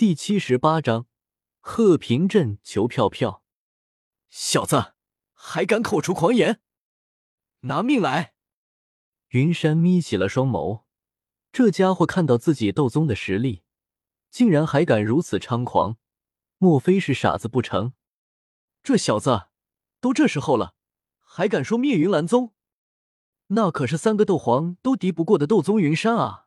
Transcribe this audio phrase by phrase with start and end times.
[0.00, 1.06] 第七十八章，
[1.58, 3.44] 贺平镇求票票。
[4.30, 4.94] 小子，
[5.34, 6.62] 还敢口出狂言，
[7.64, 8.32] 拿命来！
[9.28, 10.84] 云山眯起了双眸，
[11.52, 13.62] 这家伙看到自己斗宗的实力，
[14.30, 15.98] 竟然还敢如此猖狂，
[16.56, 17.92] 莫非是傻子不成？
[18.82, 19.48] 这小子
[20.00, 20.74] 都这时候了，
[21.18, 22.54] 还敢说灭云岚宗？
[23.48, 26.46] 那可是三个斗皇都敌不过的斗宗云山啊！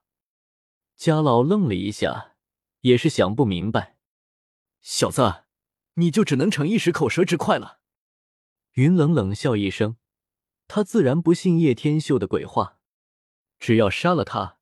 [0.95, 2.31] 家老愣了一下。
[2.83, 3.95] 也是想不明白，
[4.81, 5.45] 小子，
[5.93, 7.79] 你就只能逞一时口舌之快了。
[8.73, 9.95] 云冷冷笑一声，
[10.67, 12.79] 他自然不信叶天秀的鬼话，
[13.57, 14.57] 只要杀了他，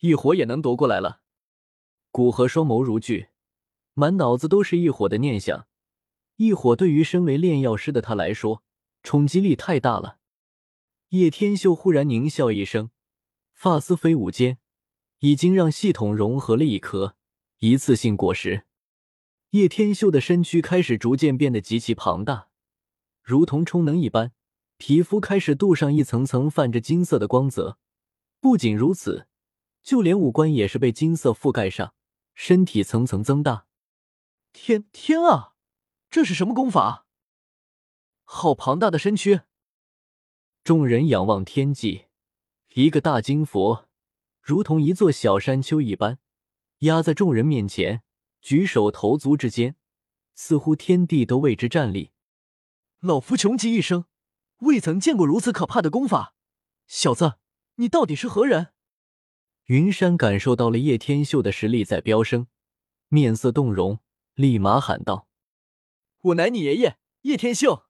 [0.00, 1.20] 一火也能夺过来了。
[2.10, 3.28] 古河双眸如炬，
[3.94, 5.68] 满脑子都是一火的念想。
[6.36, 8.64] 一火对于身为炼药师的他来说，
[9.04, 10.18] 冲击力太大了。
[11.10, 12.90] 叶天秀忽然狞笑一声，
[13.52, 14.58] 发丝飞舞间，
[15.20, 17.14] 已经让系统融合了一颗。
[17.60, 18.64] 一次性果实，
[19.50, 22.48] 叶天秀的身躯开始逐渐变得极其庞大，
[23.22, 24.32] 如同充能一般，
[24.78, 27.76] 皮肤开始镀上一层层泛着金色的光泽。
[28.40, 29.26] 不仅如此，
[29.82, 31.92] 就连五官也是被金色覆盖上，
[32.34, 33.66] 身体层层增大。
[34.54, 35.52] 天天啊，
[36.08, 37.04] 这是什么功法？
[38.24, 39.42] 好庞大的身躯！
[40.64, 42.06] 众人仰望天际，
[42.72, 43.86] 一个大金佛，
[44.40, 46.18] 如同一座小山丘一般。
[46.80, 48.02] 压在众人面前，
[48.40, 49.76] 举手投足之间，
[50.34, 52.12] 似乎天地都为之站立。
[53.00, 54.06] 老夫穷极一生，
[54.60, 56.34] 未曾见过如此可怕的功法。
[56.86, 57.34] 小子，
[57.76, 58.68] 你到底是何人？
[59.66, 62.46] 云山感受到了叶天秀的实力在飙升，
[63.08, 64.00] 面色动容，
[64.34, 65.28] 立马喊道
[66.22, 67.84] ：“我乃你爷爷叶天秀。”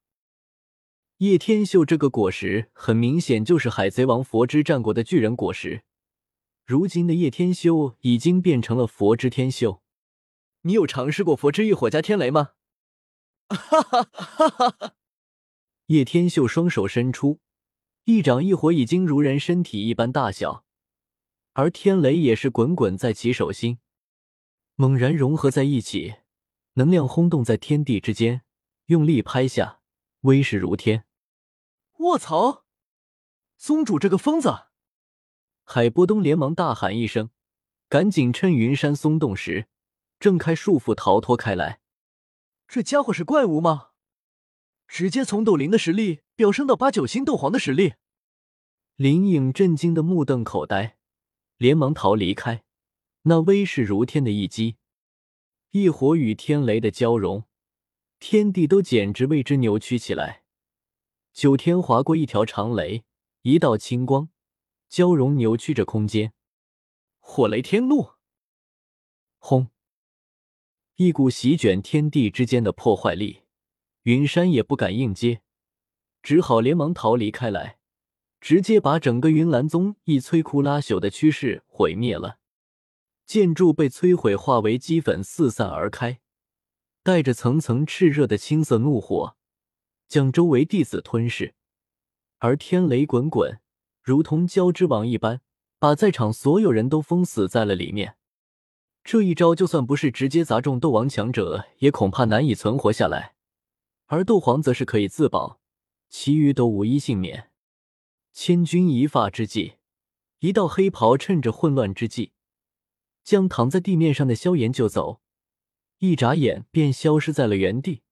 [1.19, 5.85] 叶天秀这个果实，很明显就是海贼王佛之战国的巨人果实。
[6.71, 9.83] 如今的叶天修已经变成了佛之天秀，
[10.61, 12.51] 你有尝试过佛之浴火加天雷吗？
[13.51, 14.95] 哈哈哈哈哈！
[15.87, 17.41] 叶天秀双手伸出，
[18.05, 20.65] 一掌一火已经如人身体一般大小，
[21.55, 23.81] 而天雷也是滚滚在其手心，
[24.77, 26.19] 猛然融合在一起，
[26.75, 28.43] 能量轰动在天地之间，
[28.87, 29.81] 用力拍下，
[30.21, 31.05] 威势如天。
[31.99, 32.65] 卧槽！
[33.59, 34.70] 宗主这个疯子！
[35.73, 37.31] 海波东连忙大喊一声，
[37.89, 39.69] 赶紧趁云山松动时，
[40.19, 41.79] 挣开束缚逃脱开来。
[42.67, 43.91] 这家伙是怪物吗？
[44.89, 47.95] 直接从斗灵的实力飙升到八九星斗皇的实力。
[48.97, 50.97] 林颖震惊的目瞪口呆，
[51.57, 52.65] 连忙逃离开。
[53.23, 54.75] 那威势如天的一击，
[55.71, 57.45] 异火与天雷的交融，
[58.19, 60.43] 天地都简直为之扭曲起来。
[61.33, 63.05] 九天划过一条长雷，
[63.43, 64.31] 一道青光。
[64.91, 66.33] 交融扭曲着空间，
[67.21, 68.15] 火雷天怒，
[69.39, 69.69] 轰！
[70.97, 73.43] 一股席卷天地之间的破坏力，
[74.03, 75.43] 云山也不敢应接，
[76.25, 77.79] 只好连忙逃离开来，
[78.41, 82.41] 直接把整个云岚宗一摧枯拉朽的趋势毁灭了。
[83.25, 86.21] 建筑被摧毁，化为齑粉四散而开，
[87.05, 89.37] 带着层层炽热的青色怒火，
[90.09, 91.55] 将周围弟子吞噬，
[92.39, 93.61] 而天雷滚滚。
[94.11, 95.41] 如同交织网一般，
[95.79, 98.17] 把在场所有人都封死在了里面。
[99.05, 103.37] 这一招就算不是直接砸中斗王强者，也恐怕难以存活下来。
[104.07, 105.61] 而斗皇则是可以自保，
[106.09, 107.53] 其余都无一幸免。
[108.33, 109.75] 千钧一发之际，
[110.41, 112.33] 一道黑袍趁着混乱之际，
[113.23, 115.21] 将躺在地面上的萧炎救走，
[115.99, 118.03] 一眨眼便消失在了原地，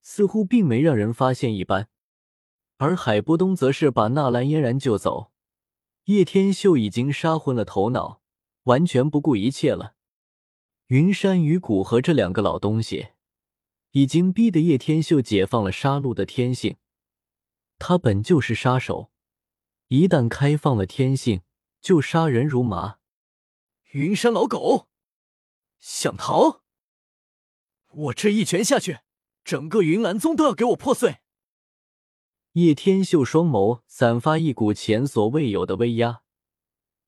[0.00, 1.90] 似乎并没让人发现一般。
[2.78, 5.32] 而海波东则是把纳兰嫣然救走，
[6.04, 8.20] 叶天秀已经杀昏了头脑，
[8.64, 9.94] 完全不顾一切了。
[10.88, 13.08] 云山与古河这两个老东西，
[13.92, 16.76] 已经逼得叶天秀解放了杀戮的天性。
[17.78, 19.10] 他本就是杀手，
[19.88, 21.40] 一旦开放了天性，
[21.80, 22.98] 就杀人如麻。
[23.92, 24.88] 云山老狗，
[25.78, 26.60] 想逃？
[27.90, 28.98] 我这一拳下去，
[29.42, 31.20] 整个云岚宗都要给我破碎！
[32.56, 36.22] 叶天秀双眸散发一股前所未有的威压，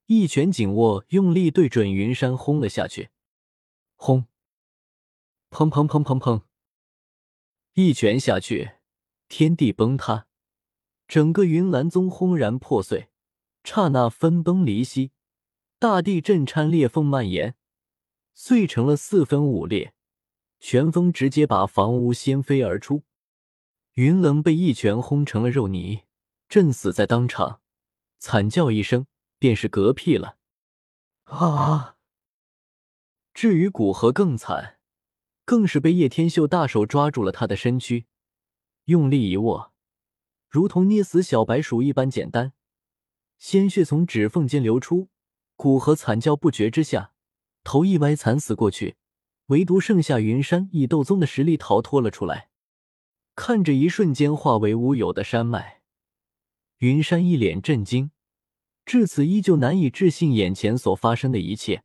[0.04, 3.08] 一拳紧握，用力对准云山轰了下去。
[3.96, 4.26] 轰！
[5.48, 6.42] 砰砰砰砰砰！
[7.72, 8.72] 一拳下去，
[9.26, 10.26] 天地崩塌，
[11.06, 13.08] 整个云岚宗轰然破碎，
[13.64, 15.12] 刹那分崩离析，
[15.78, 17.54] 大地震颤，裂缝蔓延，
[18.34, 19.94] 碎成了四分五裂，
[20.60, 23.04] 拳风直接把房屋掀飞而出。
[23.98, 26.02] 云棱被一拳轰成了肉泥，
[26.48, 27.60] 震死在当场，
[28.20, 29.08] 惨叫一声，
[29.40, 30.36] 便是嗝屁了。
[31.24, 31.96] 啊！
[33.34, 34.78] 至于古河更惨，
[35.44, 38.06] 更是被叶天秀大手抓住了他的身躯，
[38.84, 39.72] 用力一握，
[40.48, 42.52] 如同捏死小白鼠一般简单，
[43.36, 45.08] 鲜血从指缝间流出。
[45.56, 47.14] 古河惨叫不绝之下，
[47.64, 48.94] 头一歪惨死过去，
[49.46, 52.47] 唯独剩下云山以斗宗的实力逃脱了出来。
[53.40, 55.80] 看着一瞬间化为乌有的山脉，
[56.78, 58.10] 云山一脸震惊，
[58.84, 61.84] 至此依旧难以置信眼前所发生的一切。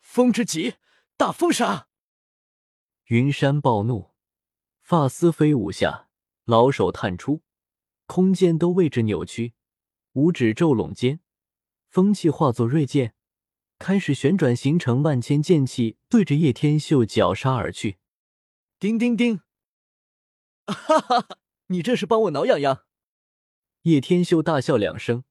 [0.00, 0.74] 风之极，
[1.16, 1.86] 大风沙！
[3.04, 4.10] 云山暴怒，
[4.82, 6.08] 发丝飞舞下，
[6.44, 7.42] 老手探出，
[8.06, 9.54] 空间都为之扭曲，
[10.14, 11.20] 五指骤拢间。
[11.86, 13.14] 风气化作锐剑，
[13.78, 17.98] 开始旋转，形成万千剑气，对着叶天秀绞杀而去。
[18.80, 19.42] 叮叮叮！
[20.66, 21.38] 哈哈哈！
[21.66, 22.84] 你这是帮我挠痒痒？
[23.82, 25.24] 叶天秀大笑两声，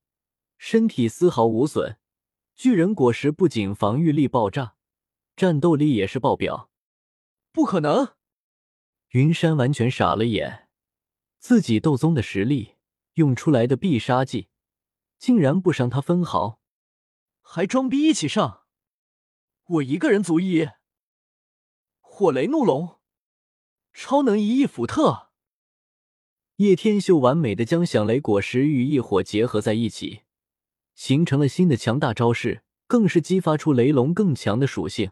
[0.58, 1.98] 身体丝毫无损。
[2.56, 4.76] 巨人果实不仅防御力爆炸，
[5.36, 6.72] 战斗力也是爆表。
[7.52, 8.16] 不可能！
[9.10, 10.70] 云山完全傻了眼，
[11.38, 12.76] 自己斗宗的实力
[13.16, 14.50] 用出来的必杀技。
[15.18, 16.62] 竟然不伤他分毫，
[17.42, 18.66] 还装逼一起上！
[19.66, 20.70] 我一个人足矣。
[22.02, 22.95] 火雷怒龙，
[23.96, 25.30] 超能一翼福特。
[26.58, 30.24] 叶天秀完美的将响雷果实与异火结合在一起，
[30.94, 35.12] 形成了新的强大招式，更是激发出雷龙更强的属性，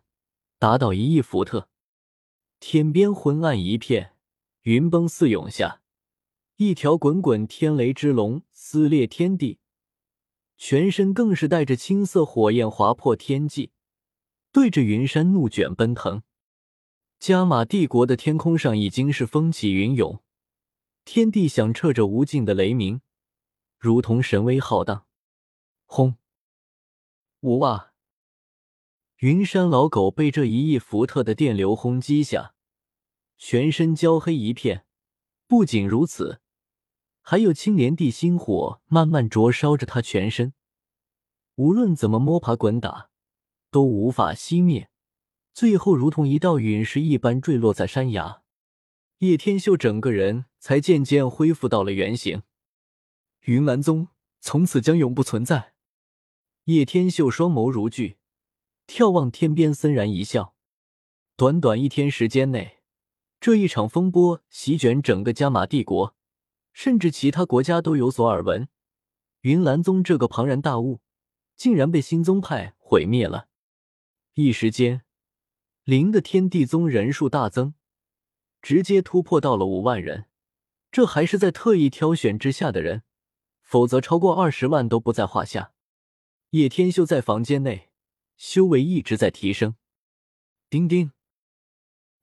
[0.60, 1.70] 达到一亿伏特。
[2.60, 4.16] 天边昏暗一片，
[4.64, 5.82] 云崩四涌下，
[6.58, 9.60] 一条滚滚天雷之龙撕裂天地。
[10.58, 13.72] 全身更是带着青色火焰划破天际，
[14.52, 16.22] 对着云山怒卷奔腾。
[17.24, 20.22] 加玛帝国的天空上已经是风起云涌，
[21.06, 23.00] 天地响彻着无尽的雷鸣，
[23.80, 25.06] 如同神威浩荡。
[25.86, 26.18] 轰！
[27.40, 27.94] 呜哇！
[29.20, 32.56] 云山老狗被这一亿伏特的电流轰击下，
[33.38, 34.86] 全身焦黑一片。
[35.48, 36.42] 不仅如此。
[37.22, 40.54] 还有青莲地心火慢慢灼烧着他全身，
[41.56, 43.10] 无论怎么摸爬滚打，
[43.72, 44.90] 都无法熄灭，
[45.54, 48.42] 最后如同一道陨石一般坠落在山崖。
[49.20, 52.44] 叶天秀整个人才渐渐恢复到了原形。
[53.42, 54.10] 云岚宗
[54.42, 55.74] 从此将永不存在。
[56.66, 58.18] 叶天秀双眸如炬，
[58.88, 60.56] 眺望天边，森然一笑。
[61.36, 62.80] 短短一天时间内，
[63.40, 66.16] 这一场风波席卷整个加玛帝国。
[66.74, 68.68] 甚至其他国家都有所耳闻，
[69.42, 71.02] 云岚宗这个庞然大物，
[71.56, 73.48] 竟然被新宗派毁灭了。
[74.34, 75.03] 一时间，
[75.84, 77.74] 灵的天地宗人数大增，
[78.62, 80.28] 直接突破到了五万人。
[80.90, 83.04] 这还是在特意挑选之下的人，
[83.62, 85.74] 否则超过二十万都不在话下。
[86.52, 87.90] 叶天秀在房间内，
[88.38, 89.76] 修为一直在提升。
[90.70, 91.12] 丁丁，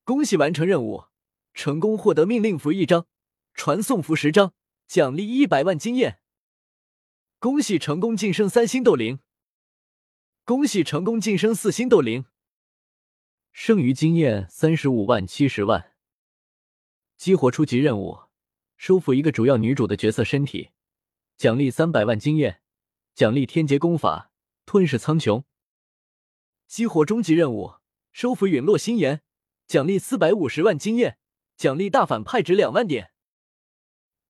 [0.05, 1.05] 恭喜完成任务，
[1.53, 3.07] 成功获得命令符一张。
[3.53, 4.55] 传送符十张，
[4.87, 6.21] 奖励一百万经验。
[7.39, 9.19] 恭喜成功晋升三星斗灵！
[10.45, 12.25] 恭喜成功晋升四星斗灵！
[13.53, 15.93] 剩余经验三十五万七十万。
[17.17, 18.21] 激活初级任务，
[18.77, 20.71] 收服一个主要女主的角色身体，
[21.37, 22.63] 奖励三百万经验，
[23.15, 24.31] 奖励天劫功法
[24.65, 25.45] 吞噬苍穹。
[26.67, 27.75] 激活终极任务，
[28.13, 29.23] 收服陨落心炎，
[29.67, 31.19] 奖励四百五十万经验，
[31.57, 33.13] 奖励大反派值两万点。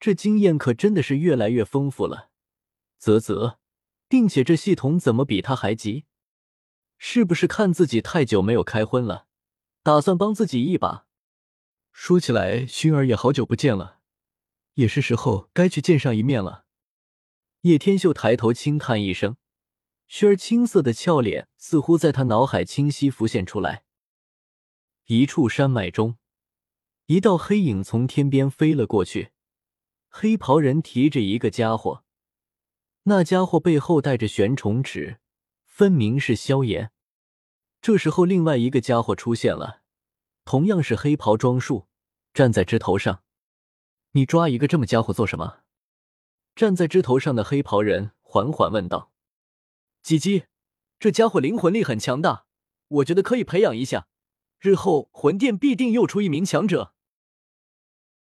[0.01, 2.31] 这经验可真的是越来越丰富了，
[2.99, 3.59] 啧啧，
[4.09, 6.07] 并且这系统怎么比他还急？
[7.03, 9.27] 是不是看自己太久没有开荤了，
[9.83, 11.07] 打算帮自己一把？
[11.93, 14.01] 说起来，熏儿也好久不见了，
[14.75, 16.67] 也是时候该去见上一面了。
[17.63, 19.39] 叶天秀抬头轻叹一声，
[20.09, 23.85] 熏儿青涩的俏脸似乎在他脑海清晰浮现出来。
[25.07, 26.19] 一处山脉中，
[27.07, 29.31] 一道黑影从天边飞了过去。
[30.11, 32.05] 黑袍人提着一个家伙，
[33.05, 35.19] 那家伙背后带着玄虫尺，
[35.81, 36.93] 分明是萧炎。
[37.81, 39.81] 这时候，另外一个家伙出现了，
[40.45, 41.87] 同样是黑袍装束，
[42.35, 43.23] 站在枝头上。
[44.11, 45.61] 你抓一个这么家伙做什么？
[46.55, 49.11] 站在枝头上的黑袍人缓缓问道。
[50.03, 50.45] 鸡鸡，
[50.99, 52.45] 这家伙灵魂力很强大，
[52.89, 54.07] 我觉得可以培养一下，
[54.59, 56.93] 日后魂殿必定又出一名强者。